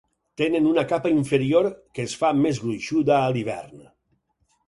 [0.41, 1.67] Tenen una capa inferior
[1.99, 3.87] que es fa més gruixuda a l'hivern.